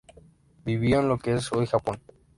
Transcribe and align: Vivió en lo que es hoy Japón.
Vivió 0.65 0.99
en 1.01 1.07
lo 1.09 1.19
que 1.19 1.33
es 1.35 1.53
hoy 1.53 1.67
Japón. 1.67 2.01